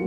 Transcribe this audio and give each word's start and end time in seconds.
Ну 0.00 0.06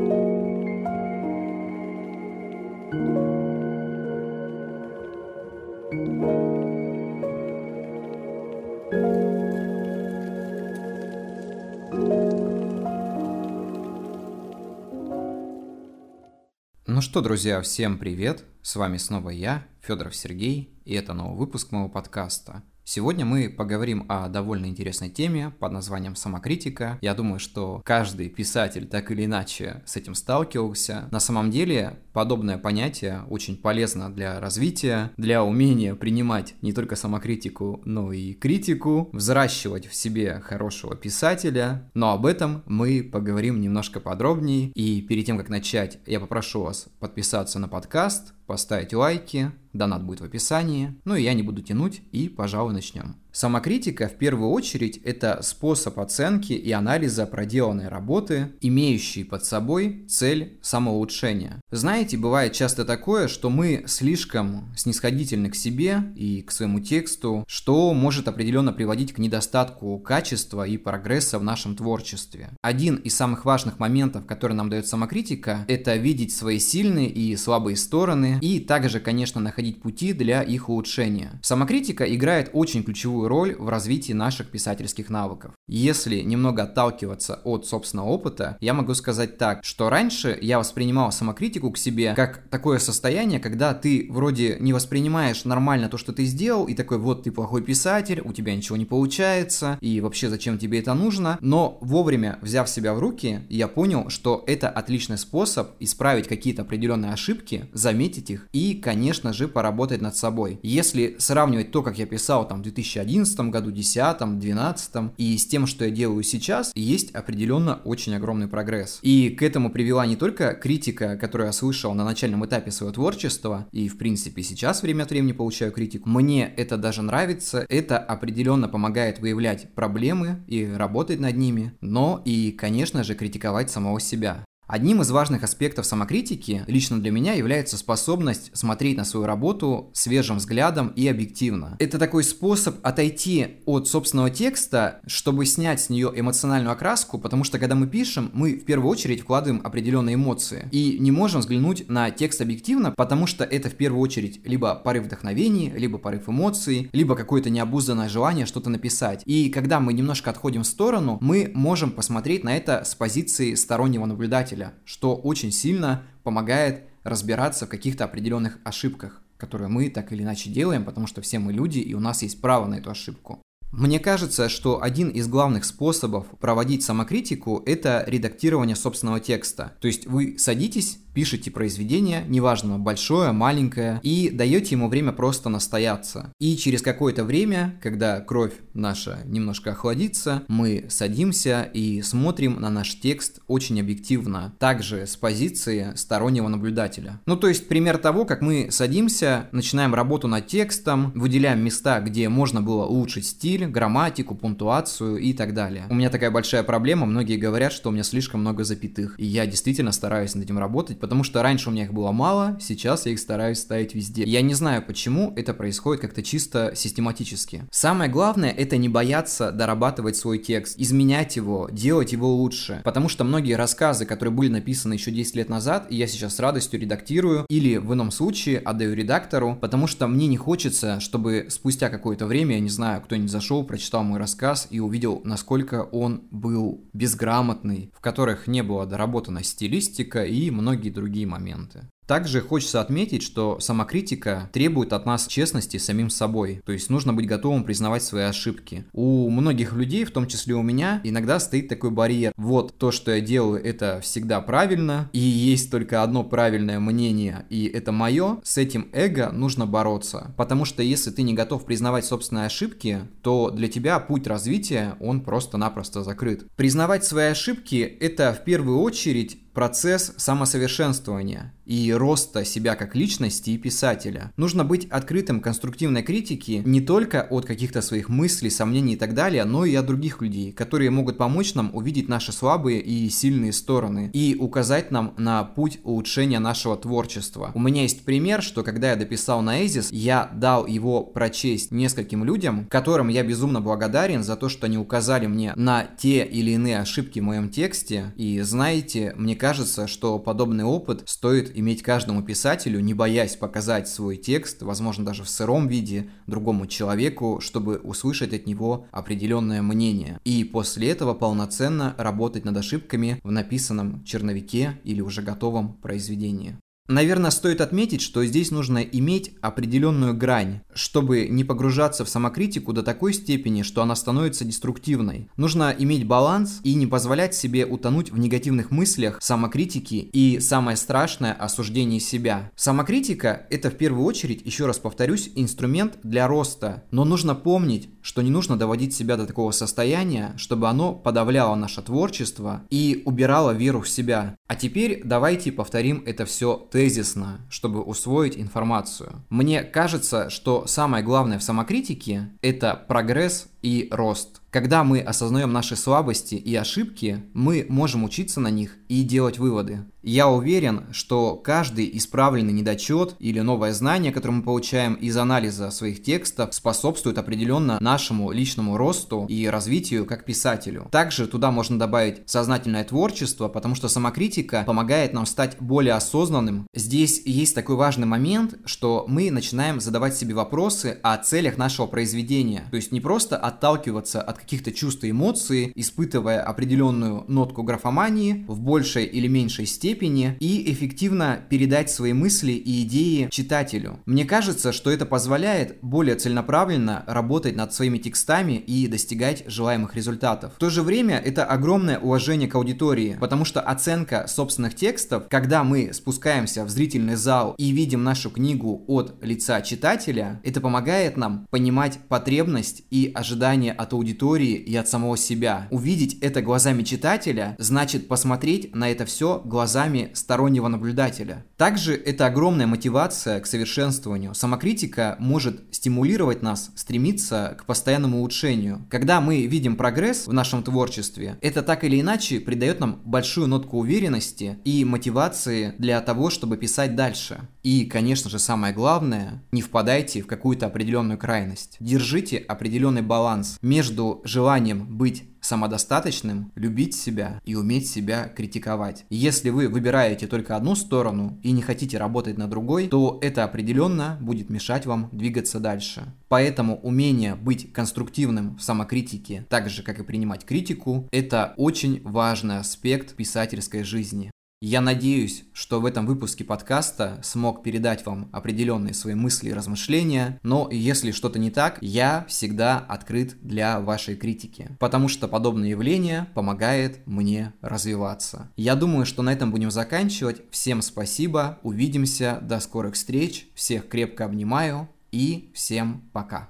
что, 17.01 17.21
друзья, 17.21 17.61
всем 17.61 17.99
привет! 17.99 18.45
С 18.63 18.75
вами 18.75 18.97
снова 18.97 19.29
я, 19.29 19.67
Федоров 19.81 20.15
Сергей, 20.15 20.81
и 20.85 20.95
это 20.95 21.13
новый 21.13 21.37
выпуск 21.37 21.71
моего 21.71 21.89
подкаста– 21.89 22.63
Сегодня 22.85 23.23
мы 23.23 23.49
поговорим 23.49 24.05
о 24.09 24.27
довольно 24.27 24.65
интересной 24.65 25.09
теме 25.09 25.53
под 25.57 25.71
названием 25.71 26.17
самокритика. 26.17 26.99
Я 27.01 27.13
думаю, 27.13 27.39
что 27.39 27.81
каждый 27.85 28.27
писатель 28.27 28.87
так 28.87 29.09
или 29.09 29.23
иначе 29.23 29.81
с 29.85 29.95
этим 29.95 30.15
сталкивался. 30.15 31.07
На 31.09 31.21
самом 31.21 31.49
деле, 31.49 31.99
подобное 32.11 32.57
понятие 32.57 33.23
очень 33.29 33.55
полезно 33.55 34.13
для 34.13 34.37
развития, 34.41 35.11
для 35.15 35.45
умения 35.45 35.95
принимать 35.95 36.55
не 36.61 36.73
только 36.73 36.97
самокритику, 36.97 37.81
но 37.85 38.11
и 38.11 38.33
критику, 38.33 39.09
взращивать 39.13 39.87
в 39.87 39.95
себе 39.95 40.41
хорошего 40.41 40.93
писателя. 40.95 41.89
Но 41.93 42.11
об 42.11 42.25
этом 42.25 42.63
мы 42.65 43.01
поговорим 43.01 43.61
немножко 43.61 44.01
подробнее. 44.01 44.71
И 44.75 45.01
перед 45.01 45.25
тем, 45.25 45.37
как 45.37 45.47
начать, 45.47 45.99
я 46.05 46.19
попрошу 46.19 46.63
вас 46.63 46.87
подписаться 46.99 47.59
на 47.59 47.69
подкаст, 47.69 48.33
поставить 48.45 48.93
лайки, 48.93 49.51
донат 49.73 50.03
будет 50.03 50.21
в 50.21 50.25
описании. 50.25 50.95
Ну 51.05 51.15
и 51.15 51.23
я 51.23 51.33
не 51.33 51.43
буду 51.43 51.61
тянуть 51.61 52.01
и, 52.11 52.29
пожалуй, 52.29 52.73
начнем. 52.73 53.15
Самокритика 53.33 54.07
в 54.07 54.13
первую 54.13 54.51
очередь 54.51 54.97
это 54.97 55.39
способ 55.41 55.99
оценки 55.99 56.53
и 56.53 56.71
анализа 56.71 57.25
проделанной 57.25 57.87
работы, 57.87 58.49
имеющий 58.61 59.23
под 59.23 59.43
собой 59.43 60.05
цель 60.07 60.59
самоулучшения. 60.61 61.59
Знаете, 61.71 62.15
бывает 62.15 62.53
часто 62.53 62.85
такое, 62.85 63.27
что 63.27 63.49
мы 63.49 63.85
слишком 63.87 64.71
снисходительны 64.77 65.49
к 65.49 65.55
себе 65.55 66.03
и 66.15 66.43
к 66.43 66.51
своему 66.51 66.79
тексту, 66.79 67.43
что 67.47 67.91
может 67.95 68.27
определенно 68.27 68.71
приводить 68.71 69.13
к 69.13 69.17
недостатку 69.17 69.97
качества 69.97 70.67
и 70.67 70.77
прогресса 70.77 71.39
в 71.39 71.43
нашем 71.43 71.75
творчестве. 71.75 72.51
Один 72.61 72.97
из 72.97 73.15
самых 73.15 73.45
важных 73.45 73.79
моментов, 73.79 74.27
который 74.27 74.53
нам 74.53 74.69
дает 74.69 74.85
самокритика, 74.85 75.65
это 75.67 75.95
видеть 75.95 76.35
свои 76.35 76.59
сильные 76.59 77.09
и 77.09 77.35
слабые 77.35 77.77
стороны 77.77 78.37
и 78.41 78.59
также, 78.59 78.99
конечно, 78.99 79.41
находить 79.41 79.81
пути 79.81 80.13
для 80.13 80.43
их 80.43 80.69
улучшения. 80.69 81.39
Самокритика 81.41 82.03
играет 82.03 82.51
очень 82.53 82.83
ключевую 82.83 83.22
ключевую 83.23 83.27
роль 83.27 83.55
в 83.57 83.69
развитии 83.69 84.13
наших 84.13 84.49
писательских 84.49 85.09
навыков. 85.09 85.53
Если 85.67 86.21
немного 86.21 86.63
отталкиваться 86.63 87.39
от 87.43 87.65
собственного 87.65 88.07
опыта, 88.07 88.57
я 88.61 88.73
могу 88.73 88.93
сказать 88.93 89.37
так, 89.37 89.63
что 89.63 89.89
раньше 89.89 90.37
я 90.41 90.59
воспринимал 90.59 91.11
самокритику 91.11 91.71
к 91.71 91.77
себе 91.77 92.13
как 92.15 92.43
такое 92.49 92.79
состояние, 92.79 93.39
когда 93.39 93.73
ты 93.73 94.07
вроде 94.09 94.57
не 94.59 94.73
воспринимаешь 94.73 95.45
нормально 95.45 95.89
то, 95.89 95.97
что 95.97 96.13
ты 96.13 96.25
сделал, 96.25 96.67
и 96.67 96.73
такой 96.73 96.97
вот 96.97 97.23
ты 97.23 97.31
плохой 97.31 97.61
писатель, 97.61 98.21
у 98.23 98.33
тебя 98.33 98.55
ничего 98.55 98.77
не 98.77 98.85
получается, 98.85 99.77
и 99.81 100.01
вообще 100.01 100.29
зачем 100.29 100.57
тебе 100.57 100.79
это 100.79 100.93
нужно, 100.93 101.37
но 101.41 101.77
вовремя 101.81 102.37
взяв 102.41 102.69
себя 102.69 102.93
в 102.93 102.99
руки, 102.99 103.41
я 103.49 103.67
понял, 103.67 104.09
что 104.09 104.43
это 104.47 104.69
отличный 104.69 105.17
способ 105.17 105.67
исправить 105.79 106.27
какие-то 106.27 106.61
определенные 106.63 107.13
ошибки, 107.13 107.65
заметить 107.73 108.29
их 108.29 108.47
и, 108.53 108.75
конечно 108.75 109.33
же, 109.33 109.47
поработать 109.47 110.01
над 110.01 110.15
собой. 110.15 110.59
Если 110.63 111.15
сравнивать 111.19 111.71
то, 111.71 111.81
как 111.81 111.97
я 111.97 112.05
писал 112.05 112.47
там 112.47 112.59
в 112.59 112.63
2011 112.63 113.12
2011 113.13 113.51
году, 113.51 113.71
2010, 113.71 114.17
2012 114.39 115.13
и 115.17 115.37
с 115.37 115.45
тем, 115.45 115.67
что 115.67 115.85
я 115.85 115.91
делаю 115.91 116.23
сейчас, 116.23 116.71
есть 116.75 117.11
определенно 117.11 117.81
очень 117.83 118.15
огромный 118.15 118.47
прогресс. 118.47 118.99
И 119.01 119.29
к 119.29 119.41
этому 119.41 119.71
привела 119.71 120.05
не 120.05 120.15
только 120.15 120.53
критика, 120.53 121.17
которую 121.17 121.47
я 121.47 121.53
слышал 121.53 121.93
на 121.93 122.03
начальном 122.03 122.45
этапе 122.45 122.71
своего 122.71 122.93
творчества, 122.93 123.67
и 123.71 123.87
в 123.87 123.97
принципе 123.97 124.43
сейчас 124.43 124.81
время 124.81 125.03
от 125.03 125.11
времени 125.11 125.31
получаю 125.31 125.71
критику, 125.71 126.09
мне 126.09 126.53
это 126.57 126.77
даже 126.77 127.01
нравится, 127.01 127.65
это 127.69 127.97
определенно 127.97 128.67
помогает 128.67 129.19
выявлять 129.19 129.73
проблемы 129.73 130.43
и 130.47 130.65
работать 130.65 131.19
над 131.19 131.37
ними, 131.37 131.73
но 131.81 132.21
и, 132.25 132.51
конечно 132.51 133.03
же, 133.03 133.15
критиковать 133.15 133.69
самого 133.69 133.99
себя. 133.99 134.43
Одним 134.73 135.03
из 135.03 135.11
важных 135.11 135.43
аспектов 135.43 135.85
самокритики 135.85 136.63
лично 136.65 136.99
для 136.99 137.11
меня 137.11 137.33
является 137.33 137.77
способность 137.77 138.49
смотреть 138.57 138.97
на 138.97 139.05
свою 139.05 139.27
работу 139.27 139.91
свежим 139.93 140.37
взглядом 140.37 140.87
и 140.95 141.07
объективно. 141.07 141.75
Это 141.77 141.99
такой 141.99 142.23
способ 142.23 142.77
отойти 142.81 143.57
от 143.67 143.87
собственного 143.87 144.31
текста, 144.31 144.99
чтобы 145.05 145.45
снять 145.45 145.79
с 145.79 145.89
нее 145.91 146.11
эмоциональную 146.15 146.73
окраску, 146.73 147.19
потому 147.19 147.43
что 147.43 147.59
когда 147.59 147.75
мы 147.75 147.85
пишем, 147.85 148.31
мы 148.33 148.55
в 148.55 148.65
первую 148.65 148.89
очередь 148.89 149.21
вкладываем 149.21 149.61
определенные 149.63 150.15
эмоции 150.15 150.67
и 150.71 150.97
не 150.99 151.11
можем 151.11 151.41
взглянуть 151.41 151.87
на 151.87 152.09
текст 152.09 152.41
объективно, 152.41 152.89
потому 152.89 153.27
что 153.27 153.43
это 153.43 153.69
в 153.69 153.75
первую 153.75 154.01
очередь 154.01 154.41
либо 154.43 154.73
порыв 154.73 155.03
вдохновения, 155.03 155.71
либо 155.77 155.99
порыв 155.99 156.27
эмоций, 156.27 156.89
либо 156.93 157.15
какое-то 157.15 157.51
необузданное 157.51 158.09
желание 158.09 158.47
что-то 158.47 158.71
написать. 158.71 159.21
И 159.25 159.51
когда 159.51 159.79
мы 159.79 159.93
немножко 159.93 160.31
отходим 160.31 160.63
в 160.63 160.67
сторону, 160.67 161.19
мы 161.21 161.51
можем 161.53 161.91
посмотреть 161.91 162.43
на 162.43 162.57
это 162.57 162.83
с 162.83 162.95
позиции 162.95 163.53
стороннего 163.53 164.07
наблюдателя 164.07 164.62
пользователя, 164.63 164.73
что 164.85 165.15
очень 165.15 165.51
сильно 165.51 166.03
помогает 166.23 166.83
разбираться 167.03 167.65
в 167.65 167.69
каких-то 167.69 168.05
определенных 168.05 168.59
ошибках, 168.63 169.21
которые 169.37 169.67
мы 169.67 169.89
так 169.89 170.11
или 170.11 170.23
иначе 170.23 170.49
делаем, 170.49 170.85
потому 170.85 171.07
что 171.07 171.21
все 171.21 171.39
мы 171.39 171.53
люди, 171.53 171.79
и 171.79 171.93
у 171.93 171.99
нас 171.99 172.23
есть 172.23 172.41
право 172.41 172.65
на 172.65 172.75
эту 172.75 172.89
ошибку. 172.89 173.41
Мне 173.71 173.99
кажется, 173.99 174.49
что 174.49 174.83
один 174.83 175.09
из 175.09 175.27
главных 175.27 175.65
способов 175.65 176.27
проводить 176.39 176.83
самокритику– 176.83 177.63
это 177.65 178.03
редактирование 178.07 178.75
собственного 178.75 179.19
текста. 179.19 179.73
То 179.81 179.87
есть 179.87 180.05
вы 180.05 180.35
садитесь, 180.37 180.99
пишете 181.13 181.51
произведение, 181.51 182.23
неважно, 182.27 182.79
большое, 182.79 183.31
маленькое, 183.31 183.99
и 184.03 184.29
даете 184.29 184.75
ему 184.75 184.89
время 184.89 185.11
просто 185.11 185.49
настояться. 185.49 186.33
И 186.39 186.57
через 186.57 186.81
какое-то 186.81 187.23
время, 187.23 187.79
когда 187.81 188.19
кровь 188.19 188.53
наша 188.73 189.19
немножко 189.25 189.71
охладится, 189.71 190.43
мы 190.47 190.85
садимся 190.89 191.69
и 191.73 192.01
смотрим 192.01 192.59
на 192.59 192.69
наш 192.69 192.99
текст 192.99 193.39
очень 193.47 193.79
объективно, 193.79 194.53
также 194.59 195.05
с 195.05 195.15
позиции 195.15 195.93
стороннего 195.95 196.47
наблюдателя. 196.47 197.21
Ну, 197.25 197.35
то 197.37 197.47
есть 197.47 197.67
пример 197.67 197.97
того, 197.97 198.25
как 198.25 198.41
мы 198.41 198.67
садимся, 198.71 199.47
начинаем 199.51 199.93
работу 199.93 200.27
над 200.27 200.47
текстом, 200.47 201.11
выделяем 201.15 201.63
места, 201.63 201.99
где 201.99 202.29
можно 202.29 202.61
было 202.61 202.85
улучшить 202.85 203.25
стиль, 203.25 203.65
грамматику, 203.65 204.35
пунктуацию 204.35 205.17
и 205.17 205.33
так 205.33 205.53
далее. 205.53 205.87
У 205.89 205.95
меня 205.95 206.09
такая 206.09 206.31
большая 206.31 206.63
проблема, 206.63 207.05
многие 207.05 207.37
говорят, 207.37 207.71
что 207.71 207.89
у 207.89 207.91
меня 207.91 208.03
слишком 208.03 208.41
много 208.41 208.63
запятых, 208.63 209.19
и 209.19 209.25
я 209.25 209.45
действительно 209.45 209.91
стараюсь 209.91 210.35
над 210.35 210.45
этим 210.45 210.57
работать, 210.57 210.99
потому 211.03 211.25
что 211.25 211.43
раньше 211.43 211.67
у 211.67 211.73
меня 211.73 211.83
их 211.83 211.93
было 211.93 212.13
мало, 212.13 212.57
сейчас 212.61 213.05
я 213.05 213.11
их 213.11 213.19
стараюсь 213.19 213.59
ставить 213.59 213.93
везде. 213.93 214.23
Я 214.23 214.41
не 214.41 214.53
знаю, 214.53 214.81
почему 214.81 215.33
это 215.35 215.53
происходит 215.53 216.01
как-то 216.01 216.23
чисто 216.23 216.71
систематически. 216.75 217.65
Самое 217.71 218.09
главное 218.09 218.51
это 218.51 218.77
не 218.77 218.87
бояться 218.87 219.51
дорабатывать 219.51 220.15
свой 220.15 220.37
текст, 220.37 220.79
изменять 220.79 221.35
его, 221.35 221.67
делать 221.69 222.13
его 222.13 222.33
лучше, 222.33 222.79
потому 222.85 223.09
что 223.09 223.25
многие 223.25 223.55
рассказы, 223.55 224.05
которые 224.05 224.33
были 224.33 224.47
написаны 224.47 224.93
еще 224.93 225.11
10 225.11 225.35
лет 225.35 225.49
назад, 225.49 225.87
я 225.89 226.07
сейчас 226.07 226.37
с 226.37 226.39
радостью 226.39 226.79
редактирую 226.79 227.47
или 227.49 227.75
в 227.75 227.93
ином 227.93 228.09
случае 228.09 228.59
отдаю 228.59 228.93
редактору, 228.93 229.57
потому 229.59 229.87
что 229.87 230.07
мне 230.07 230.27
не 230.27 230.37
хочется, 230.37 231.01
чтобы 231.01 231.47
спустя 231.49 231.89
какое-то 231.89 232.27
время, 232.27 232.55
я 232.55 232.61
не 232.61 232.69
знаю, 232.69 233.01
кто-нибудь 233.01 233.29
зашел, 233.29 233.65
прочитал 233.65 234.05
мой 234.05 234.19
рассказ 234.19 234.67
и 234.69 234.79
увидел, 234.79 235.19
насколько 235.25 235.83
он 235.83 236.23
был 236.31 236.85
безграмотный, 236.93 237.91
в 237.93 237.99
которых 237.99 238.47
не 238.47 238.63
было 238.63 238.85
доработана 238.85 239.43
стилистика 239.43 240.23
и 240.23 240.49
многие 240.49 240.92
другие 240.93 241.27
моменты. 241.27 241.87
Также 242.05 242.41
хочется 242.41 242.81
отметить, 242.81 243.23
что 243.23 243.59
самокритика 243.59 244.49
требует 244.51 244.93
от 244.93 245.05
нас 245.05 245.27
честности 245.27 245.77
самим 245.77 246.09
собой, 246.09 246.61
то 246.65 246.71
есть 246.71 246.89
нужно 246.89 247.13
быть 247.13 247.27
готовым 247.27 247.63
признавать 247.63 248.03
свои 248.03 248.23
ошибки. 248.23 248.85
У 248.91 249.29
многих 249.29 249.73
людей, 249.73 250.03
в 250.03 250.11
том 250.11 250.27
числе 250.27 250.55
у 250.55 250.61
меня, 250.61 250.99
иногда 251.03 251.39
стоит 251.39 251.69
такой 251.69 251.91
барьер. 251.91 252.33
Вот 252.35 252.77
то, 252.77 252.91
что 252.91 253.11
я 253.15 253.21
делаю, 253.21 253.63
это 253.63 254.01
всегда 254.01 254.41
правильно, 254.41 255.09
и 255.13 255.19
есть 255.19 255.71
только 255.71 256.03
одно 256.03 256.23
правильное 256.23 256.79
мнение, 256.79 257.45
и 257.49 257.65
это 257.65 257.91
мое. 257.91 258.39
С 258.43 258.57
этим 258.57 258.89
эго 258.91 259.31
нужно 259.31 259.65
бороться, 259.65 260.33
потому 260.37 260.65
что 260.65 260.83
если 260.83 261.11
ты 261.11 261.21
не 261.21 261.33
готов 261.33 261.65
признавать 261.65 262.05
собственные 262.05 262.47
ошибки, 262.47 263.07
то 263.21 263.49
для 263.49 263.69
тебя 263.69 263.99
путь 263.99 264.27
развития, 264.27 264.97
он 264.99 265.21
просто-напросто 265.21 266.03
закрыт. 266.03 266.45
Признавать 266.55 267.05
свои 267.05 267.27
ошибки– 267.27 267.77
это 268.01 268.33
в 268.33 268.43
первую 268.43 268.79
очередь 268.79 269.37
процесс 269.53 270.13
самосовершенствования 270.17 271.53
и 271.65 271.91
роста 271.93 272.43
себя 272.43 272.75
как 272.75 272.95
личности 272.95 273.51
и 273.51 273.57
писателя. 273.57 274.31
Нужно 274.35 274.65
быть 274.65 274.87
открытым 274.89 275.39
конструктивной 275.39 276.03
критике 276.03 276.59
не 276.65 276.81
только 276.81 277.21
от 277.29 277.45
каких-то 277.45 277.81
своих 277.81 278.09
мыслей, 278.09 278.49
сомнений 278.49 278.93
и 278.93 278.97
так 278.97 279.13
далее, 279.13 279.45
но 279.45 279.65
и 279.65 279.75
от 279.75 279.85
других 279.85 280.21
людей, 280.21 280.51
которые 280.51 280.89
могут 280.89 281.17
помочь 281.17 281.53
нам 281.53 281.71
увидеть 281.73 282.09
наши 282.09 282.31
слабые 282.31 282.81
и 282.81 283.09
сильные 283.09 283.53
стороны 283.53 284.09
и 284.13 284.35
указать 284.37 284.91
нам 284.91 285.13
на 285.17 285.43
путь 285.43 285.79
улучшения 285.83 286.39
нашего 286.39 286.75
творчества. 286.75 287.51
У 287.53 287.59
меня 287.59 287.83
есть 287.83 288.03
пример, 288.03 288.41
что 288.41 288.63
когда 288.63 288.89
я 288.89 288.95
дописал 288.95 289.41
на 289.41 289.65
Эзис, 289.65 289.89
я 289.91 290.29
дал 290.33 290.67
его 290.67 291.03
прочесть 291.03 291.71
нескольким 291.71 292.23
людям, 292.23 292.65
которым 292.69 293.07
я 293.07 293.23
безумно 293.23 293.61
благодарен 293.61 294.23
за 294.23 294.35
то, 294.35 294.49
что 294.49 294.65
они 294.65 294.77
указали 294.77 295.27
мне 295.27 295.53
на 295.55 295.85
те 295.97 296.25
или 296.25 296.51
иные 296.51 296.79
ошибки 296.79 297.19
в 297.19 297.23
моем 297.23 297.49
тексте. 297.49 298.13
И 298.15 298.41
знаете, 298.41 299.13
мне 299.15 299.35
кажется, 299.43 299.87
что 299.87 300.19
подобный 300.19 300.63
опыт 300.63 301.03
стоит 301.05 301.51
иметь 301.57 301.83
каждому 301.83 302.23
писателю, 302.23 302.79
не 302.79 302.93
боясь 302.93 303.35
показать 303.35 303.89
свой 303.89 304.15
текст, 304.15 304.61
возможно, 304.61 305.03
даже 305.03 305.23
в 305.23 305.29
сыром 305.29 305.67
виде, 305.67 306.09
другому 306.27 306.65
человеку, 306.65 307.41
чтобы 307.41 307.75
услышать 307.75 308.33
от 308.33 308.47
него 308.47 308.87
определенное 308.91 309.61
мнение. 309.61 310.17
И 310.23 310.45
после 310.45 310.91
этого 310.91 311.13
полноценно 311.13 311.93
работать 311.97 312.45
над 312.45 312.55
ошибками 312.55 313.19
в 313.21 313.31
написанном 313.31 314.05
черновике 314.05 314.79
или 314.85 315.01
уже 315.01 315.21
готовом 315.21 315.73
произведении. 315.73 316.57
Наверное, 316.89 317.31
стоит 317.31 317.61
отметить, 317.61 318.01
что 318.01 318.25
здесь 318.25 318.51
нужно 318.51 318.79
иметь 318.79 319.31
определенную 319.39 320.13
грань, 320.13 320.61
чтобы 320.73 321.29
не 321.29 321.45
погружаться 321.45 322.03
в 322.03 322.09
самокритику 322.09 322.73
до 322.73 322.83
такой 322.83 323.13
степени, 323.13 323.61
что 323.61 323.81
она 323.81 323.95
становится 323.95 324.43
деструктивной. 324.43 325.29
Нужно 325.37 325.73
иметь 325.77 326.05
баланс 326.05 326.59
и 326.63 326.73
не 326.73 326.85
позволять 326.85 327.35
себе 327.35 327.65
утонуть 327.65 328.11
в 328.11 328.17
негативных 328.17 328.69
мыслях, 328.69 329.19
самокритики 329.21 330.09
и, 330.11 330.41
самое 330.41 330.75
страшное, 330.75 331.31
осуждении 331.31 331.99
себя. 331.99 332.51
Самокритика– 332.57 333.47
это 333.49 333.69
в 333.69 333.77
первую 333.77 334.05
очередь, 334.05 334.45
еще 334.45 334.65
раз 334.65 334.77
повторюсь, 334.77 335.31
инструмент 335.35 335.99
для 336.03 336.27
роста, 336.27 336.83
но 336.91 337.05
нужно 337.05 337.33
помнить, 337.33 337.87
что 338.03 338.21
не 338.21 338.29
нужно 338.29 338.57
доводить 338.57 338.93
себя 338.93 339.17
до 339.17 339.25
такого 339.25 339.49
состояния, 339.51 340.33
чтобы 340.37 340.69
оно 340.69 340.93
подавляло 340.93 341.55
наше 341.55 341.81
творчество 341.81 342.61
и 342.69 343.01
убирало 343.05 343.51
веру 343.51 343.81
в 343.81 343.89
себя. 343.89 344.35
А 344.47 344.55
теперь 344.55 345.01
давайте 345.03 345.51
повторим 345.51 346.03
это 346.05 346.25
все 346.25 346.67
тезисно, 346.71 347.39
чтобы 347.49 347.81
усвоить 347.81 348.37
информацию. 348.37 349.23
Мне 349.29 349.63
кажется, 349.63 350.29
что 350.29 350.67
самое 350.67 351.03
главное 351.03 351.39
в 351.39 351.43
самокритике– 351.43 352.29
это 352.41 352.75
прогресс 352.87 353.47
и 353.63 353.87
рост. 353.89 354.41
Когда 354.51 354.83
мы 354.83 354.99
осознаем 354.99 355.51
наши 355.51 355.75
слабости 355.75 356.35
и 356.35 356.53
ошибки, 356.55 357.23
мы 357.33 357.65
можем 357.69 358.03
учиться 358.03 358.39
на 358.39 358.49
них 358.49 358.77
и 358.89 359.01
делать 359.01 359.39
выводы. 359.39 359.85
Я 360.03 360.27
уверен, 360.27 360.87
что 360.91 361.37
каждый 361.37 361.89
исправленный 361.97 362.51
недочет 362.51 363.15
или 363.19 363.39
новое 363.39 363.71
знание, 363.71 364.11
которое 364.11 364.33
мы 364.33 364.43
получаем 364.43 364.95
из 364.95 365.15
анализа 365.15 365.71
своих 365.71 366.03
текстов, 366.03 366.53
способствует 366.53 367.17
определенно 367.17 367.77
нашему 367.79 368.31
личному 368.31 368.75
росту 368.75 369.25
и 369.29 369.47
развитию 369.47 370.05
как 370.05 370.25
писателю. 370.25 370.89
Также 370.91 371.25
туда 371.25 371.51
можно 371.51 371.79
добавить 371.79 372.17
сознательное 372.25 372.83
творчество, 372.83 373.47
потому 373.47 373.75
что 373.75 373.87
самокритика 373.87 374.63
помогает 374.67 375.13
нам 375.13 375.25
стать 375.25 375.55
более 375.61 375.93
осознанным. 375.93 376.67
Здесь 376.75 377.21
есть 377.25 377.55
такой 377.55 377.77
важный 377.77 378.05
момент, 378.05 378.55
что 378.65 379.05
мы 379.07 379.31
начинаем 379.31 379.79
задавать 379.79 380.17
себе 380.17 380.35
вопросы 380.35 380.99
о 381.01 381.15
целях 381.17 381.57
нашего 381.57 381.87
произведения. 381.87 382.67
То 382.71 382.75
есть 382.75 382.91
не 382.91 382.99
просто 382.99 383.37
отталкиваться 383.37 384.21
от 384.21 384.37
каких-то 384.37 384.73
чувств 384.73 385.05
и 385.05 385.11
эмоций, 385.11 385.71
испытывая 385.75 386.41
определенную 386.41 387.23
нотку 387.29 387.63
графомании 387.63 388.43
в 388.49 388.59
большей 388.59 389.05
или 389.05 389.27
меньшей 389.27 389.65
степени, 389.65 389.92
степени 389.93 390.37
и 390.39 390.71
эффективно 390.71 391.39
передать 391.49 391.91
свои 391.91 392.13
мысли 392.13 392.53
и 392.53 392.81
идеи 392.81 393.27
читателю. 393.29 393.99
Мне 394.07 394.25
кажется, 394.25 394.71
что 394.71 394.89
это 394.89 395.05
позволяет 395.05 395.77
более 395.83 396.15
целенаправленно 396.15 397.03
работать 397.05 397.55
над 397.55 397.75
своими 397.75 397.99
текстами 397.99 398.53
и 398.53 398.87
достигать 398.87 399.43
желаемых 399.45 399.95
результатов. 399.95 400.53
В 400.55 400.57
то 400.57 400.71
же 400.71 400.81
время 400.81 401.19
это 401.19 401.45
огромное 401.45 401.99
уважение 401.99 402.49
к 402.49 402.55
аудитории, 402.55 403.17
потому 403.19 403.45
что 403.45 403.61
оценка 403.61 404.25
собственных 404.27 404.75
текстов, 404.75 405.25
когда 405.29 405.63
мы 405.63 405.93
спускаемся 405.93 406.65
в 406.65 406.69
зрительный 406.71 407.15
зал 407.15 407.53
и 407.59 407.69
видим 407.69 408.03
нашу 408.03 408.31
книгу 408.31 408.83
от 408.87 409.15
лица 409.21 409.61
читателя, 409.61 410.41
это 410.43 410.59
помогает 410.59 411.17
нам 411.17 411.45
понимать 411.51 411.99
потребность 412.09 412.83
и 412.89 413.11
ожидания 413.13 413.71
от 413.71 413.93
аудитории 413.93 414.55
и 414.55 414.75
от 414.75 414.89
самого 414.89 415.17
себя. 415.17 415.67
Увидеть 415.69 416.17
это 416.21 416.41
глазами 416.41 416.81
читателя 416.81 417.55
значит 417.59 418.07
посмотреть 418.07 418.73
на 418.73 418.89
это 418.89 419.05
все 419.05 419.39
глазами 419.45 419.82
глазами 419.83 420.11
стороннего 420.13 420.67
наблюдателя. 420.67 421.45
Также 421.57 421.93
это 421.93 422.25
огромная 422.27 422.67
мотивация 422.67 423.39
к 423.39 423.45
совершенствованию. 423.45 424.33
Самокритика 424.33 425.15
может 425.19 425.61
стимулировать 425.71 426.41
нас 426.41 426.71
стремиться 426.75 427.55
к 427.59 427.65
постоянному 427.65 428.19
улучшению. 428.19 428.85
Когда 428.89 429.21
мы 429.21 429.45
видим 429.45 429.75
прогресс 429.75 430.27
в 430.27 430.33
нашем 430.33 430.63
творчестве, 430.63 431.37
это 431.41 431.61
так 431.61 431.83
или 431.83 431.99
иначе 431.99 432.39
придает 432.39 432.79
нам 432.79 433.01
большую 433.05 433.47
нотку 433.47 433.79
уверенности 433.79 434.57
и 434.63 434.85
мотивации 434.85 435.73
для 435.77 435.99
того, 436.01 436.29
чтобы 436.29 436.57
писать 436.57 436.95
дальше. 436.95 437.47
И, 437.63 437.85
конечно 437.85 438.29
же, 438.29 438.39
самое 438.39 438.73
главное, 438.73 439.43
не 439.51 439.61
впадайте 439.61 440.21
в 440.21 440.27
какую-то 440.27 440.65
определенную 440.65 441.17
крайность. 441.17 441.77
Держите 441.79 442.37
определенный 442.37 443.01
баланс 443.01 443.57
между 443.61 444.21
желанием 444.23 444.97
быть 444.97 445.23
самодостаточным, 445.43 446.51
любить 446.55 446.95
себя 446.95 447.39
и 447.45 447.55
уметь 447.55 447.87
себя 447.87 448.27
критиковать. 448.27 449.05
Если 449.09 449.49
вы 449.49 449.67
выбираете 449.67 450.25
только 450.27 450.55
одну 450.55 450.75
сторону 450.75 451.39
и 451.43 451.51
не 451.51 451.61
хотите 451.61 451.97
работать 451.97 452.37
на 452.37 452.47
другой, 452.47 452.87
то 452.87 453.19
это 453.21 453.43
определенно 453.43 454.17
будет 454.21 454.49
мешать 454.49 454.85
вам 454.85 455.09
двигаться 455.11 455.59
дальше. 455.59 456.13
Поэтому 456.29 456.79
умение 456.79 457.35
быть 457.35 457.71
конструктивным 457.71 458.57
в 458.57 458.63
самокритике, 458.63 459.45
так 459.49 459.69
же 459.69 459.83
как 459.83 459.99
и 459.99 460.03
принимать 460.03 460.45
критику, 460.45 461.07
это 461.11 461.53
очень 461.57 462.01
важный 462.03 462.57
аспект 462.57 463.15
писательской 463.15 463.83
жизни. 463.83 464.32
Я 464.65 464.79
надеюсь, 464.79 465.43
что 465.51 465.81
в 465.81 465.85
этом 465.85 466.05
выпуске 466.05 466.45
подкаста 466.45 467.19
смог 467.21 467.63
передать 467.63 468.05
вам 468.05 468.29
определенные 468.31 468.93
свои 468.93 469.13
мысли 469.13 469.49
и 469.49 469.53
размышления, 469.53 470.39
но 470.41 470.69
если 470.71 471.11
что-то 471.11 471.37
не 471.37 471.51
так, 471.51 471.79
я 471.81 472.25
всегда 472.29 472.77
открыт 472.77 473.35
для 473.41 473.81
вашей 473.81 474.15
критики, 474.15 474.69
потому 474.79 475.09
что 475.09 475.27
подобное 475.27 475.67
явление 475.67 476.27
помогает 476.33 477.05
мне 477.05 477.51
развиваться. 477.59 478.53
Я 478.55 478.75
думаю, 478.75 479.05
что 479.05 479.21
на 479.21 479.33
этом 479.33 479.51
будем 479.51 479.69
заканчивать. 479.69 480.41
Всем 480.49 480.81
спасибо, 480.81 481.59
увидимся, 481.61 482.39
до 482.41 482.61
скорых 482.61 482.93
встреч, 482.93 483.49
всех 483.55 483.89
крепко 483.89 484.23
обнимаю 484.23 484.87
и 485.11 485.51
всем 485.53 486.09
пока. 486.13 486.49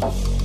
thank 0.00 0.28
you 0.28 0.37